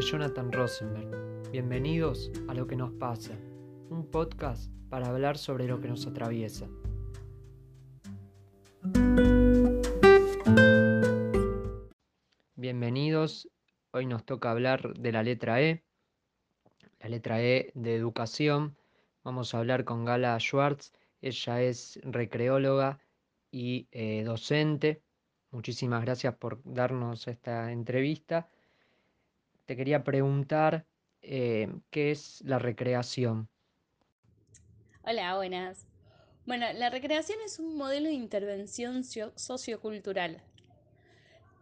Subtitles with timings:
[0.00, 1.50] Jonathan Rosenberg.
[1.50, 3.34] Bienvenidos a Lo que nos pasa,
[3.90, 6.68] un podcast para hablar sobre lo que nos atraviesa.
[12.56, 13.48] Bienvenidos,
[13.90, 15.84] hoy nos toca hablar de la letra E,
[17.00, 18.76] la letra E de educación.
[19.22, 23.00] Vamos a hablar con Gala Schwartz, ella es recreóloga
[23.50, 25.02] y eh, docente.
[25.50, 28.48] Muchísimas gracias por darnos esta entrevista
[29.70, 30.84] te quería preguntar
[31.22, 33.48] eh, qué es la recreación.
[35.04, 35.86] Hola, buenas.
[36.44, 40.42] Bueno, la recreación es un modelo de intervención sociocultural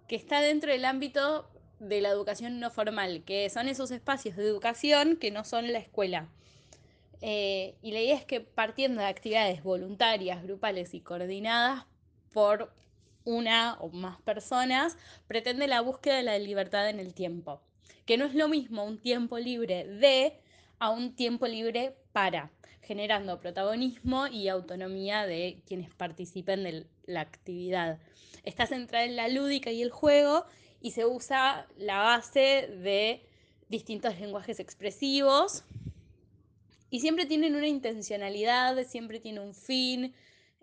[0.08, 4.44] que está dentro del ámbito de la educación no formal, que son esos espacios de
[4.44, 6.30] educación que no son la escuela.
[7.20, 11.84] Eh, y la idea es que partiendo de actividades voluntarias, grupales y coordinadas
[12.33, 12.72] por
[13.24, 14.96] una o más personas,
[15.27, 17.61] pretende la búsqueda de la libertad en el tiempo
[18.09, 20.33] que no es lo mismo un tiempo libre de
[20.78, 27.98] a un tiempo libre para, generando protagonismo y autonomía de quienes participen de la actividad.
[28.45, 30.47] Está centrada en la lúdica y el juego
[30.81, 33.27] y se usa la base de
[33.69, 35.64] distintos lenguajes expresivos
[36.89, 40.14] y siempre tienen una intencionalidad, siempre tiene un fin,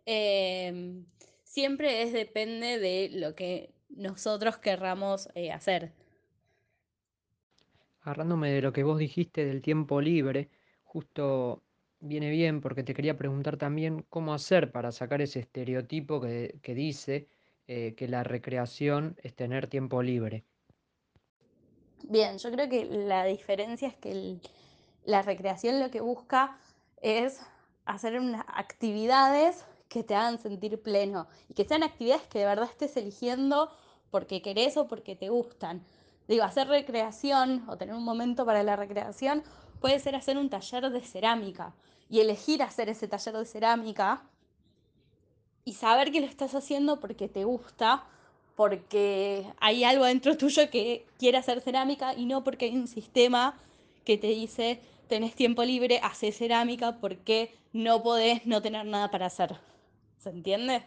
[0.07, 1.05] em,
[1.43, 5.91] siempre es depende de lo que nosotros querramos eh, hacer
[8.05, 10.49] agarrándome de lo que vos dijiste del tiempo libre,
[10.83, 11.63] justo
[11.99, 17.27] viene bien porque te quería preguntar también cómo hacer para sacar ese estereotipo que, dice
[17.67, 20.45] eh, que la recreación es tener tiempo libre.
[22.03, 24.37] Bien, yo creo que la diferencia es que
[25.03, 26.59] la recreación lo que busca
[27.01, 27.41] es
[27.85, 32.69] hacer unas actividades que te hagan sentir pleno y que sean actividades que de verdad
[32.69, 33.71] estés eligiendo
[34.11, 35.83] porque querés o porque te gustan.
[36.27, 39.43] Digo, hacer recreación o tener un momento para la recreación
[39.79, 41.73] puede ser hacer un taller de cerámica
[42.09, 44.23] y elegir hacer ese taller de cerámica
[45.63, 48.05] y saber que lo estás haciendo porque te gusta,
[48.55, 53.57] porque hay algo dentro tuyo que quiere hacer cerámica y no porque hay un sistema
[54.03, 59.27] que te dice tenés tiempo libre, haces cerámica porque no podés no tener nada para
[59.27, 59.57] hacer.
[60.17, 60.83] ¿Se entiende?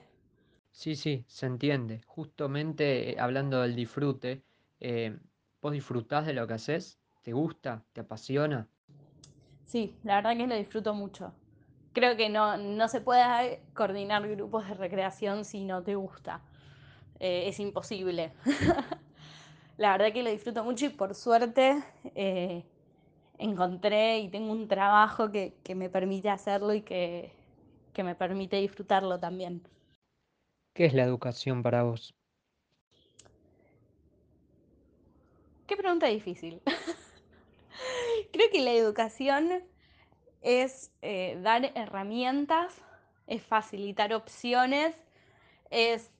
[0.70, 2.02] Sí, sí, se entiende.
[2.06, 4.44] Justamente eh, hablando del disfrute,
[4.80, 5.18] eh,
[5.60, 6.98] ¿Vos disfrutás de lo que haces?
[7.22, 7.84] ¿Te gusta?
[7.92, 8.68] ¿Te apasiona?
[9.66, 11.32] Sí, la verdad que lo disfruto mucho.
[11.92, 16.40] Creo que no, no se puede coordinar grupos de recreación si no te gusta.
[17.18, 18.32] Eh, es imposible.
[19.76, 21.82] la verdad que lo disfruto mucho y por suerte
[22.14, 22.64] eh,
[23.38, 27.32] encontré y tengo un trabajo que, me permite hacerlo y que,
[27.92, 29.62] que me permite disfrutarlo también.
[30.72, 32.14] ¿Qué es la educación para vos?
[35.68, 36.62] Qué pregunta difícil.
[38.32, 39.62] Creo que la educación
[40.40, 42.74] es eh, dar herramientas,
[43.26, 44.96] es facilitar opciones,
[45.68, 46.10] es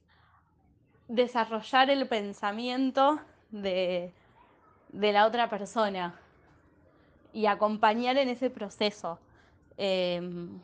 [1.08, 4.12] desarrollar el pensamiento de,
[4.92, 6.20] la otra persona
[7.32, 9.18] y acompañar en ese proceso.
[9.78, 10.60] Em,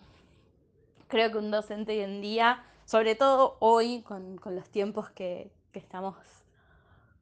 [1.08, 6.16] creo que un docente hoy en día, sobre todo hoy con, los tiempos que estamos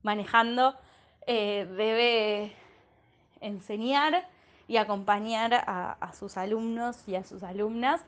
[0.03, 0.77] manejando,
[1.27, 2.53] eh, debe
[3.41, 4.29] enseñar
[4.67, 8.01] y acompañar a, sus alumnos y a sus alumnas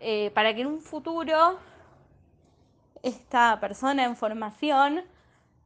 [0.00, 1.58] eh, para que en un futuro
[3.02, 5.02] esta persona en formación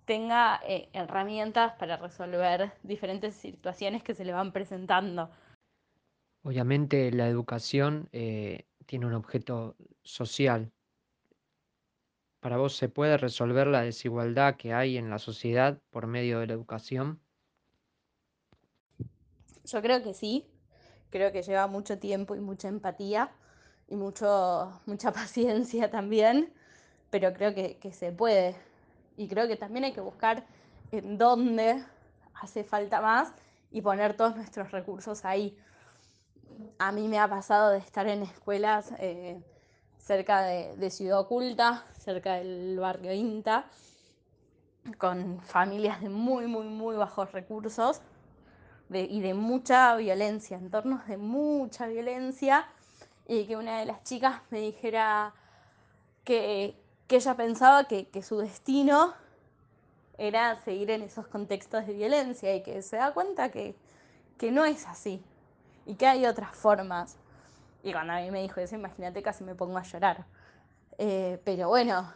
[0.05, 5.31] tenga eh, herramientas para resolver diferentes situaciones que se le van presentando.
[6.43, 10.71] Obviamente la educación tiene un objeto social,
[12.47, 16.47] ¿Para vos se puede resolver la desigualdad que hay en la sociedad por medio de
[16.47, 17.21] la educación?
[19.65, 20.47] Yo creo que sí,
[21.11, 23.33] creo que lleva mucho tiempo y mucha empatía
[23.89, 26.53] y mucho, mucha paciencia también,
[27.11, 28.55] pero creo que, se puede.
[29.17, 30.47] Y creo que también hay que buscar
[30.93, 31.83] en dónde
[32.35, 33.33] hace falta más
[33.73, 35.59] y poner todos nuestros recursos ahí.
[36.79, 39.43] A mí me ha pasado de estar en escuelas eh,
[40.07, 43.67] cerca de, Ciudad Oculta, cerca del barrio Inta,
[44.99, 48.01] con familias de muy, muy, muy bajos recursos
[48.89, 52.69] y de mucha violencia, entornos de mucha violencia,
[53.27, 55.35] y que una de las chicas me dijera
[56.23, 59.13] que, ella pensaba que, su destino
[60.19, 63.75] era seguir en esos contextos de violencia y que se da cuenta que,
[64.39, 65.21] que no es así
[65.85, 67.17] y que hay otras formas
[67.83, 70.27] y cuando a mí me dijo eso, imagínate, casi me pongo a llorar.
[70.99, 72.13] Eh, pero bueno,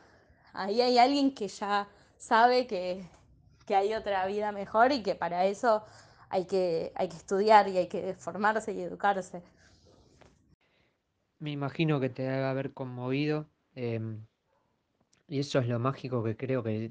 [0.53, 3.07] ahí hay alguien que ya sabe que,
[3.69, 5.85] hay otra vida mejor y que para eso
[6.29, 9.45] hay que, hay que estudiar y hay que formarse y educarse.
[11.39, 13.47] Me imagino que te debe haber conmovido
[13.77, 14.27] em,
[15.29, 16.91] y eso es lo mágico que creo que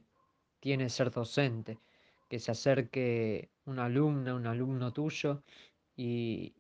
[0.61, 1.77] tiene ser docente,
[2.29, 5.43] que se acerque una alumna, un alumno tuyo
[5.97, 6.53] y,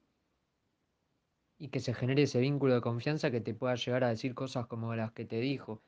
[1.59, 4.65] y que se genere ese vínculo de confianza que te pueda llegar a decir cosas
[4.67, 5.81] como las que te dijo.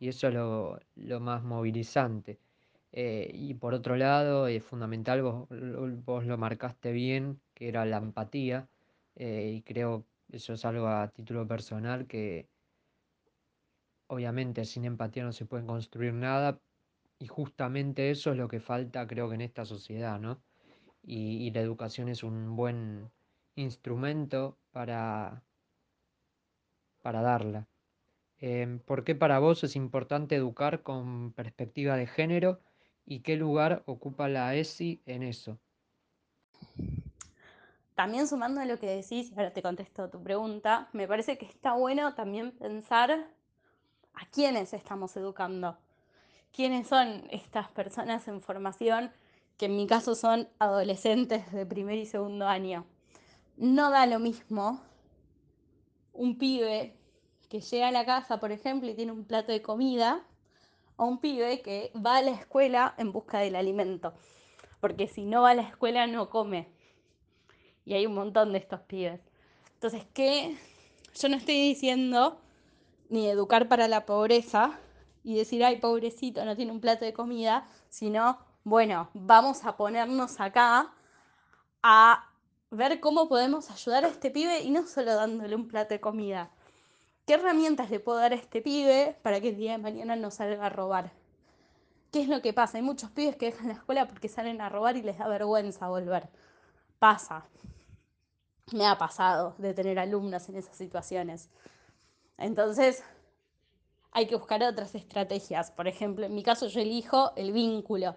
[0.00, 2.38] Y eso es lo, lo más movilizante.
[2.92, 5.48] Eh, y por otro lado, es fundamental, vos,
[6.04, 8.68] vos lo marcaste bien, que era la empatía,
[9.16, 12.48] eh, y creo eso es algo a título personal que
[14.06, 16.60] obviamente sin empatía no se puede construir nada,
[17.18, 20.40] y justamente eso es lo que falta creo que en esta sociedad, ¿no?
[21.02, 23.10] Y la educación es un buen
[23.56, 25.42] instrumento para,
[27.02, 27.66] para darla.
[28.38, 32.60] Em, ¿por qué para vos es importante educar con perspectiva de género
[33.04, 35.58] y qué lugar ocupa la ESI en eso?
[37.96, 41.72] También sumando a lo que decís, ahora te contesto tu pregunta, me parece que está
[41.72, 45.76] bueno también pensar a quiénes estamos educando.
[46.52, 49.10] ¿Quiénes son estas personas en formación
[49.56, 52.86] que en mi caso son adolescentes de primer y segundo año?
[53.58, 54.80] No da lo mismo
[56.12, 56.96] un pibe
[57.48, 60.24] que llega a la casa, por ejemplo, y tiene un plato de comida,
[60.96, 64.14] a un pibe que va a la escuela en busca del alimento.
[64.80, 66.68] Porque si no va a la escuela no come.
[67.84, 69.20] Y hay un montón de estos pibes.
[69.74, 70.56] Entonces, ¿qué?
[71.20, 72.40] Yo no estoy diciendo
[73.08, 74.78] ni educar para la pobreza
[75.24, 80.38] y decir, ay, pobrecito, no tiene un plato de comida, sino, bueno, vamos a ponernos
[80.38, 80.92] acá
[81.82, 82.28] a
[82.70, 86.50] ver cómo podemos ayudar a este pibe y no solo dándole un plato de comida.
[87.26, 90.30] ¿Qué herramientas le puedo dar a este pibe para que el día de mañana no
[90.30, 91.12] salga a robar?
[92.10, 92.78] ¿Qué es lo que pasa?
[92.78, 95.88] Hay muchos pibes que dejan la escuela porque salen a robar y les da vergüenza
[95.88, 96.28] volver.
[96.98, 97.46] Pasa.
[98.72, 101.50] Me ha pasado de tener alumnas en esas situaciones.
[102.38, 103.02] Entonces,
[104.12, 105.70] hay que buscar otras estrategias.
[105.70, 108.16] Por ejemplo, en mi caso yo elijo el vínculo.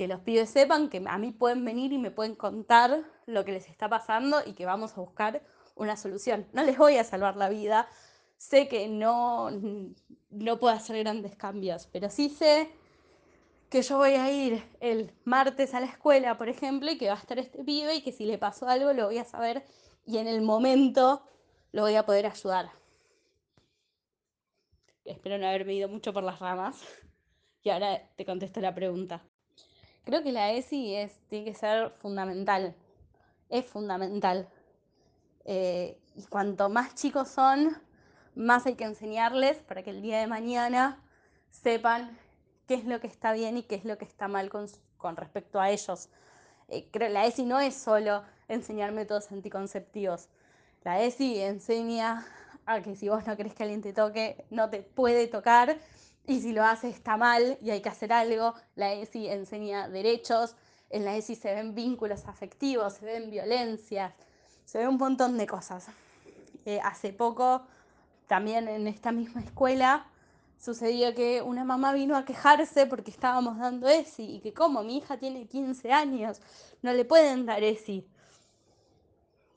[0.00, 3.52] Que los pibes sepan que a mí pueden venir y me pueden contar lo que
[3.52, 5.42] les está pasando y que vamos a buscar
[5.74, 6.46] una solución.
[6.54, 7.86] No les voy a salvar la vida.
[8.38, 9.50] Sé que no,
[10.30, 12.70] no puedo hacer grandes cambios, pero sí sé
[13.68, 17.16] que yo voy a ir el martes a la escuela, por ejemplo, y que va
[17.16, 19.66] a estar este pibe y que si le pasó algo lo voy a saber
[20.06, 21.26] y en el momento
[21.72, 22.70] lo voy a poder ayudar.
[25.04, 26.80] Espero no haberme ido mucho por las ramas.
[27.62, 29.22] Y ahora te contesto la pregunta.
[30.04, 32.74] Creo que la ESI es, tiene que ser fundamental.
[33.48, 34.48] Es fundamental.
[35.44, 37.76] Eh, y cuanto más chicos son,
[38.34, 41.02] más hay que enseñarles para que el día de mañana
[41.50, 42.16] sepan
[42.66, 44.66] qué es lo que está bien y qué es lo que está mal con,
[44.96, 46.08] con respecto a ellos.
[46.68, 50.28] Eh, creo, la ESI no es solo enseñar métodos anticonceptivos.
[50.82, 52.26] La ESI enseña
[52.66, 55.76] a que si vos no querés que alguien te toque, no te puede tocar.
[56.26, 58.54] Y si lo hace está mal y hay que hacer algo.
[58.76, 60.54] La ESI enseña derechos.
[60.90, 64.12] En la ESI se ven vínculos afectivos, se ven violencias,
[64.64, 65.86] se ve un montón de cosas.
[66.66, 67.62] Eh, hace poco,
[68.26, 70.06] también en esta misma escuela,
[70.58, 74.98] sucedió que una mamá vino a quejarse porque estábamos dando ESI y que como mi
[74.98, 76.40] hija tiene 15 años,
[76.82, 78.06] no le pueden dar ESI.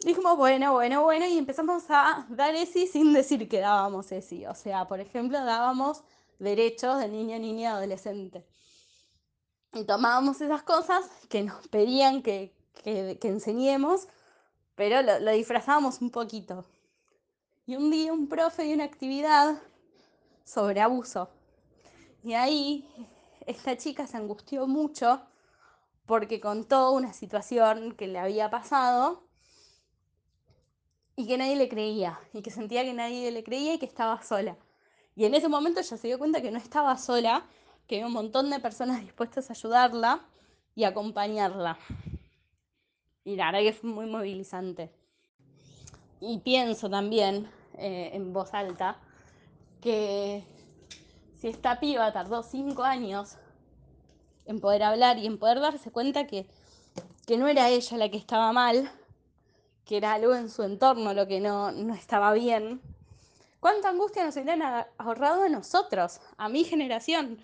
[0.05, 4.45] Dijimos, bueno, bueno, bueno, y empezamos a dar ESI sin decir que dábamos ESI.
[4.45, 6.03] O sea, por ejemplo, dábamos
[6.39, 8.45] derechos de niño, niña, adolescente.
[9.73, 14.07] Y tomábamos esas cosas que nos pedían que, que, enseñemos,
[14.75, 16.65] pero lo, lo disfrazábamos un poquito.
[17.65, 19.61] Y un día un profe dio una actividad
[20.43, 21.29] sobre abuso.
[22.23, 22.87] Y ahí
[23.45, 25.21] esta chica se angustió mucho
[26.05, 29.23] porque contó una situación que le había pasado
[31.15, 34.21] y que nadie le creía, y que sentía que nadie le creía y que estaba
[34.23, 34.57] sola.
[35.15, 37.45] Y en ese momento ella se dio cuenta que no estaba sola,
[37.87, 40.21] que había un montón de personas dispuestas a ayudarla
[40.75, 41.77] y acompañarla.
[43.23, 44.91] Y la verdad que fue muy movilizante.
[46.19, 48.97] Y pienso también, eh, en voz alta,
[49.81, 50.43] que
[51.39, 53.35] si esta piba tardó cinco años
[54.45, 56.47] en poder hablar y en poder darse cuenta que,
[57.27, 58.89] que no era ella la que estaba mal,
[59.85, 62.81] que era algo en su entorno lo que no, no estaba bien,
[63.63, 64.61] ¿cuánta angustia nos hubieran
[64.97, 67.37] ahorrado a nosotros, a mi generación?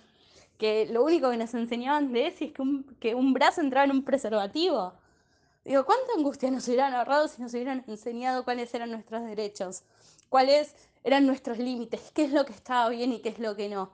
[0.57, 3.85] Que lo único que nos enseñaban de eso es que un, que un brazo entraba
[3.85, 4.91] en un preservativo.
[5.63, 9.83] Digo, ¿cuánta angustia nos hubieran ahorrado si nos hubieran enseñado cuáles eran nuestros derechos?
[10.27, 12.11] ¿Cuáles eran nuestros límites?
[12.13, 13.89] ¿Qué es lo que estaba bien y qué es lo que no?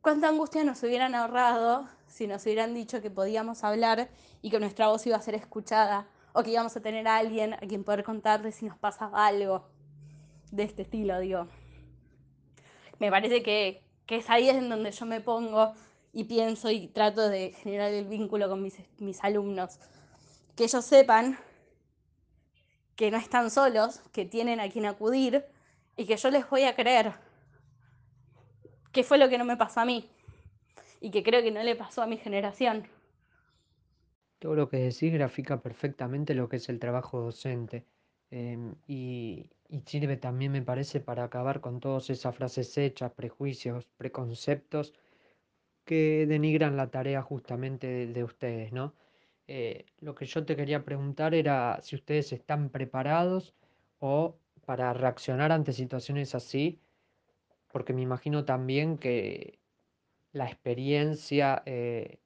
[0.00, 4.08] ¿Cuánta angustia nos hubieran ahorrado si nos hubieran dicho que podíamos hablar
[4.42, 7.54] y que nuestra voz iba a ser escuchada o que íbamos a tener a alguien
[7.54, 9.77] a quien poder contarle si nos pasaba algo
[10.50, 11.48] de este estilo, digo.
[12.98, 15.72] Me parece que, que es ahí en donde yo me pongo
[16.12, 19.78] y pienso y trato de generar el vínculo con mis, mis alumnos.
[20.56, 21.38] Que ellos sepan
[22.96, 25.44] que no están solos, que tienen a quien acudir
[25.96, 27.14] y que yo les voy a creer.
[28.90, 30.10] ¿Qué fue lo que no me pasó a mí?
[31.00, 32.88] Y que creo que no le pasó a mi generación.
[34.40, 37.86] Todo lo que decís grafica perfectamente lo que es el trabajo docente.
[38.30, 43.86] em, y, y sirve también, me parece, para acabar con todas esas frases hechas, prejuicios,
[43.96, 44.94] preconceptos
[45.84, 48.94] que denigran la tarea justamente de, de ustedes, ¿no?
[49.46, 53.54] Eh, lo que yo te quería preguntar era si ustedes están preparados
[53.98, 56.80] o para reaccionar ante situaciones así,
[57.72, 59.58] porque me imagino también que
[60.32, 62.18] la experiencia eh,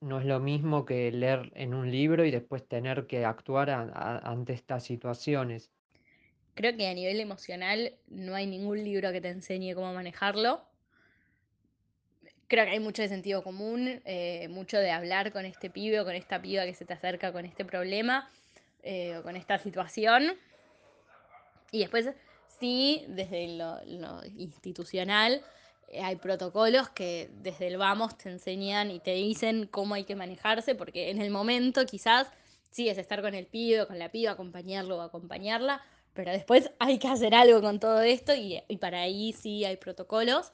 [0.00, 4.52] no es lo mismo que leer en un libro y después tener que actuar ante
[4.52, 5.70] estas situaciones.
[6.54, 10.64] Creo que a nivel emocional no hay ningún libro que te enseñe cómo manejarlo.
[12.48, 16.04] Creo que hay mucho de sentido común, eh, mucho de hablar con este pibe o
[16.04, 18.28] con esta piba que se te acerca con este problema
[18.82, 20.32] eh, o con esta situación.
[21.70, 22.10] Y después,
[22.58, 25.44] sí, desde lo, lo institucional,
[25.90, 30.16] eh, hay protocolos que desde el vamos te enseñan y te dicen cómo hay que
[30.16, 32.28] manejarse, porque en el momento quizás
[32.70, 35.82] sí es estar con el pibe o con la piba, acompañarlo o acompañarla,
[36.14, 40.52] pero después hay que hacer algo con todo esto y, para ahí sí hay protocolos.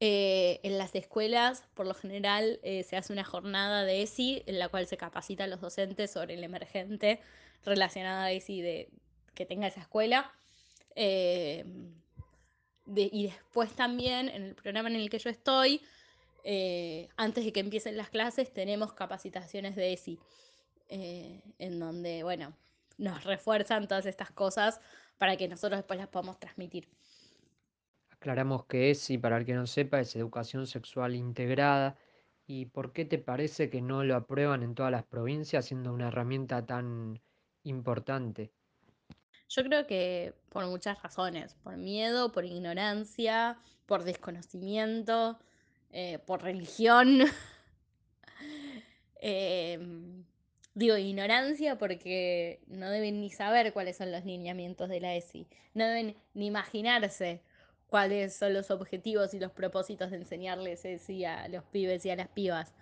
[0.00, 4.60] Eh, en las escuelas, por lo general, eh, se hace una jornada de ESI en
[4.60, 7.20] la cual se capacita a los docentes sobre el emergente
[7.64, 8.90] relacionado a ESI de,
[9.34, 10.32] que tenga esa escuela.
[10.94, 11.64] De,
[13.12, 15.82] y después también, en el programa en el que yo estoy,
[16.44, 20.18] eh, antes de que empiecen las clases, tenemos capacitaciones de ESI,
[20.88, 22.54] en donde, bueno,
[22.98, 24.80] nos refuerzan todas estas cosas
[25.16, 26.88] para que nosotros después las podamos transmitir.
[28.10, 31.96] Aclaramos que ESI, para el que no sepa, es educación sexual integrada.
[32.46, 36.08] ¿Y por qué te parece que no lo aprueban en todas las provincias siendo una
[36.08, 37.20] herramienta tan
[37.62, 38.52] importante?
[39.48, 45.38] Yo creo que por muchas razones, por miedo, por ignorancia, por desconocimiento,
[45.90, 47.20] eh, por religión.
[49.20, 49.78] eh,
[50.74, 55.86] digo ignorancia porque no deben ni saber cuáles son los lineamientos de la ESI, no
[55.86, 57.42] deben ni imaginarse
[57.88, 62.16] cuáles son los objetivos y los propósitos de enseñarles ESI a los pibes y a
[62.16, 62.74] las pibas.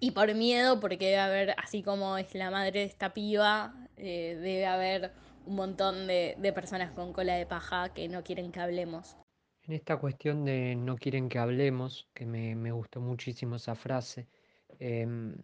[0.00, 4.36] Y por miedo, porque debe haber, así como es la madre de esta piba, eh,
[4.40, 5.12] debe haber
[5.46, 9.16] un montón de, de personas con cola de paja que no quieren que hablemos.
[9.66, 14.28] En esta cuestión de no quieren que hablemos, que me, me gustó muchísimo esa frase,
[14.78, 15.36] em,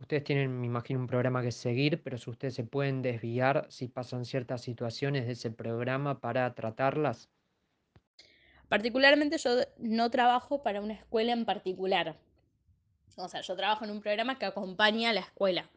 [0.00, 3.88] ustedes tienen, me imagino, un programa que seguir, pero si ustedes se pueden desviar si
[3.88, 7.28] pasan ciertas situaciones de ese programa para tratarlas.
[8.68, 12.16] Particularmente yo no trabajo para una escuela en particular.
[13.16, 15.68] O sea, yo trabajo en un programa que acompaña a la escuela.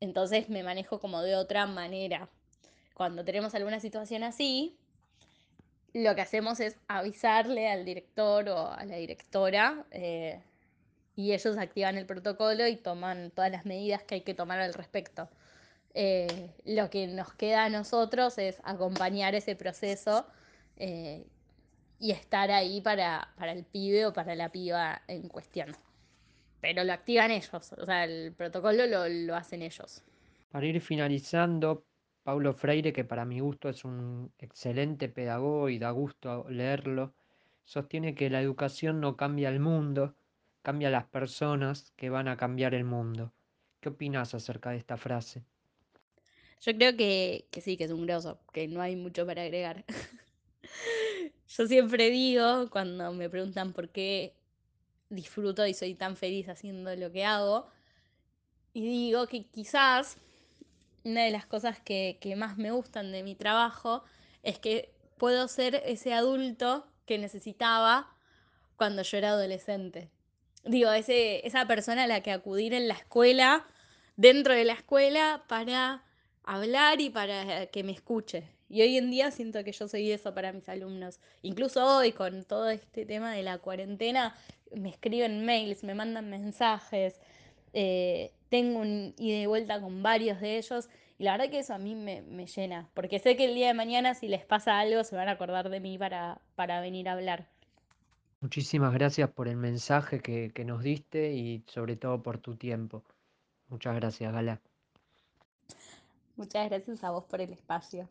[0.00, 2.28] Entonces me manejo como de otra manera.
[2.94, 4.76] Cuando tenemos alguna situación así,
[5.94, 10.42] lo que hacemos es avisarle al director o a la directora eh,
[11.14, 14.74] y ellos activan el protocolo y toman todas las medidas que hay que tomar al
[14.74, 15.28] respecto.
[15.94, 20.26] Eh, lo que nos queda a nosotros es acompañar ese proceso
[20.76, 21.26] eh,
[21.98, 25.76] y estar ahí para, para el pibe o para la piba en cuestión.
[26.60, 30.02] Pero lo activan ellos, o sea, el protocolo lo, lo hacen ellos.
[30.50, 31.84] Para ir finalizando,
[32.22, 37.14] Paulo Freire, que para mi gusto es un excelente pedagogo y da gusto leerlo,
[37.64, 40.14] sostiene que la educación no cambia el mundo,
[40.62, 43.32] cambia las personas que van a cambiar el mundo.
[43.80, 45.44] ¿Qué opinas acerca de esta frase?
[46.60, 49.84] Yo creo que, sí, que es un grosso, que no hay mucho para agregar.
[51.48, 54.34] Yo siempre digo, cuando me preguntan por qué
[55.10, 57.66] disfruto y soy tan feliz haciendo lo que hago,
[58.72, 60.16] y digo que quizás
[61.04, 64.04] una de las cosas que más me gustan de mi trabajo
[64.44, 68.08] es que puedo ser ese adulto que necesitaba
[68.76, 70.10] cuando yo era adolescente.
[70.64, 73.66] Digo, ese, esa persona a la que acudir en la escuela,
[74.16, 76.04] dentro de la escuela, para
[76.44, 78.44] hablar y para que me escuche.
[78.68, 81.20] Y hoy en día siento que yo soy eso para mis alumnos.
[81.42, 84.34] Incluso hoy, con todo este tema de la cuarentena,
[84.74, 87.20] me escriben mails, me mandan mensajes.
[87.74, 90.88] eh, tengo un ida y vuelta con varios de ellos.
[91.18, 92.88] Y la verdad que eso a mí me, me llena.
[92.94, 95.68] Porque sé que el día de mañana, si les pasa algo, se van a acordar
[95.68, 97.51] de mí para, para venir a hablar.
[98.42, 103.04] Muchísimas gracias por el mensaje que, que nos diste y sobre todo por tu tiempo.
[103.68, 104.58] Muchas gracias, Gala.
[106.36, 108.08] Muchas gracias a vos por el espacio.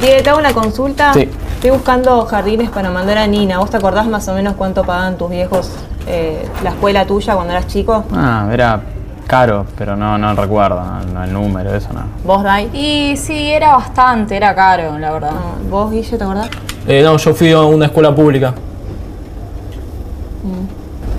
[0.00, 1.12] Diego, te hago una consulta.
[1.12, 1.28] Sí.
[1.56, 3.58] Estoy buscando jardines para mandar a Nina.
[3.58, 5.70] ¿Vos te acordás más o menos cuánto pagaban tus viejos
[6.06, 8.06] eh, la escuela tuya cuando eras chico?
[8.10, 8.82] Ah, era
[9.26, 12.02] caro, pero no, no recuerdo no, no el número, eso no.
[12.24, 12.70] ¿Vos, Dai?
[12.72, 15.32] Y sí, era bastante, era caro, la verdad.
[15.32, 16.48] No, ¿Vos, Guille, te acordás?
[16.86, 18.54] Eh, no, yo fui a una escuela pública.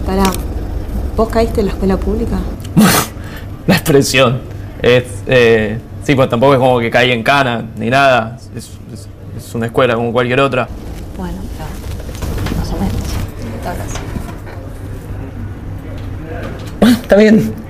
[0.06, 0.24] Pará.
[1.18, 2.38] ¿Vos caíste en la escuela pública?
[3.68, 4.42] La expresión.
[4.82, 8.38] Es, eh, sí, pues tampoco es como que caí en cana ni nada.
[8.56, 9.08] Es, es-
[9.38, 10.68] es una escuela como cualquier otra.
[11.18, 12.96] Bueno, pero más o menos.
[17.02, 17.54] Está bien.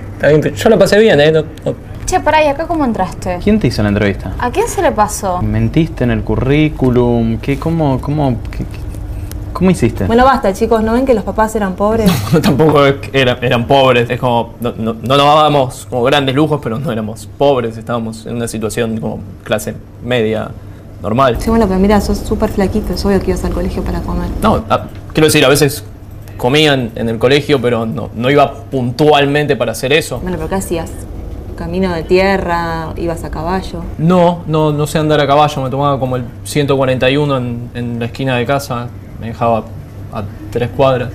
[0.55, 1.31] Yo lo pasé bien, ¿eh?
[1.31, 3.39] No- no- Che, pará, ¿y acá cómo entraste?
[3.43, 4.33] ¿Quién te hizo la entrevista?
[4.39, 5.41] ¿A quién se le pasó?
[5.41, 7.37] ¿Mentiste en el currículum?
[7.39, 8.65] ¿Qué, cómo, cómo, qué- qué-
[9.53, 10.05] cómo hiciste?
[10.05, 10.83] Bueno, basta, chicos.
[10.83, 12.11] ¿No ven que los papás eran pobres?
[12.43, 14.07] tampoco es que era- eran pobres.
[14.09, 14.53] Es como.
[14.61, 17.75] No, no, no nos dábamos como grandes lujos, pero no éramos pobres.
[17.77, 20.49] Estábamos en una situación como clase media,
[21.01, 21.37] normal.
[21.39, 22.93] Sí, bueno, pero mira, sos súper flaquito.
[22.93, 24.29] Es obvio que ibas al colegio para comer.
[24.43, 25.83] No, a- quiero decir, a veces
[26.37, 30.19] comían en el colegio, pero no, no iba puntualmente para hacer eso.
[30.19, 30.91] Bueno, pero ¿qué hacías?
[31.57, 32.93] ¿Camino de tierra?
[32.97, 33.81] ¿Ibas a caballo?
[33.97, 38.05] No, no, no sé andar a caballo, me tomaba como el 141 en, en la
[38.05, 38.89] esquina de casa,
[39.19, 39.63] me dejaba
[40.11, 41.11] a tres cuadras.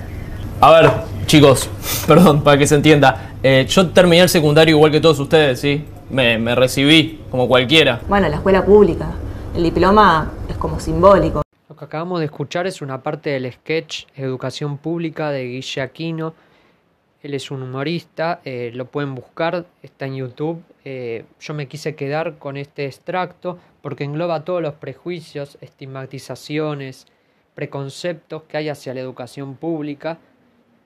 [0.59, 0.91] A ver,
[1.25, 1.69] chicos,
[2.07, 5.85] perdón, para que se entienda, eh, yo terminé el secundario igual que todos ustedes, ¿sí?
[6.09, 8.01] Me, me recibí como cualquiera.
[8.07, 9.07] Bueno, la escuela pública.
[9.55, 11.41] El diploma es como simbólico.
[11.81, 16.35] Que acabamos de escuchar es una parte del sketch Educación Pública de Guille Aquino.
[17.23, 20.61] Él es un humorista, eh, lo pueden buscar, está en YouTube.
[20.85, 27.07] Eh, yo me quise quedar con este extracto porque engloba todos los prejuicios, estigmatizaciones,
[27.55, 30.19] preconceptos que hay hacia la educación pública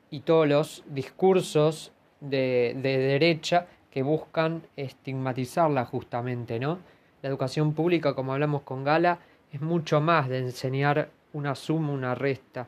[0.10, 6.80] y todos los discursos de, de derecha que buscan estigmatizarla justamente, ¿no?
[7.22, 9.20] La educación pública, como hablamos con Gala,
[9.56, 12.68] es mucho más de enseñar una suma, una resta.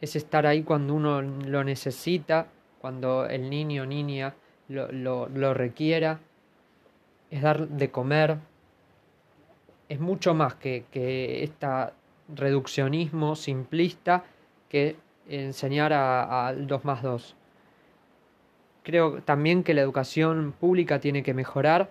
[0.00, 2.46] Es estar ahí cuando uno lo necesita,
[2.80, 4.34] cuando el niño o niña
[4.68, 4.90] lo,
[5.28, 6.18] lo, requiera.
[7.30, 8.38] Es dar de comer.
[9.90, 11.66] Es mucho más que, que este
[12.34, 14.24] reduccionismo simplista
[14.70, 14.96] que
[15.28, 17.36] enseñar a, a 2 más 2.
[18.84, 21.90] Creo también que la educación pública tiene que mejorar,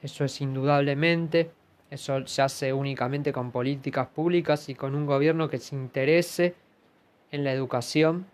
[0.00, 1.50] eso es indudablemente,
[1.94, 6.54] eso se hace únicamente con políticas públicas y con un gobierno que se interese
[7.30, 8.26] en la educación.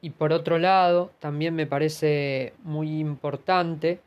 [0.00, 4.00] Y por otro lado, también me parece muy importante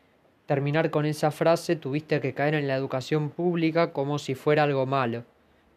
[0.48, 4.86] terminar con esa frase, tuviste que caer en la educación pública como si fuera algo
[4.88, 5.24] malo.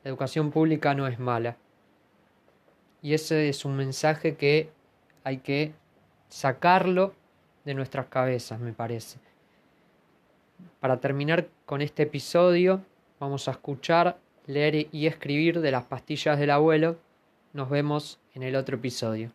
[0.04, 1.56] La educación pública no es mala.
[3.02, 4.70] Y ese es un mensaje que
[5.22, 5.74] hay que
[6.28, 7.14] sacarlo
[7.66, 9.25] de nuestras cabezas, me parece.
[10.80, 12.82] Para terminar con este episodio,
[13.18, 16.96] vamos a escuchar, leer y escribir de las pastillas del abuelo.
[17.52, 19.32] Nos vemos en el otro episodio.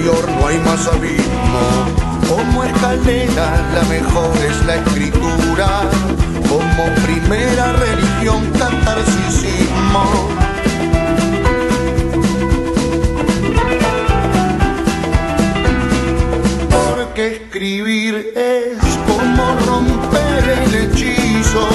[0.00, 1.64] no hay más abismo.
[2.28, 5.82] Como escalera la mejor es la escritura,
[6.48, 10.28] como primera religión catarcisismo.
[16.70, 21.68] Porque escribir es como romper el hechizo,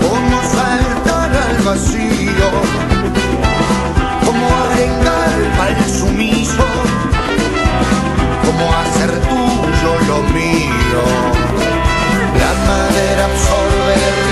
[0.00, 2.23] como saltar al vacío.
[13.24, 14.23] absorber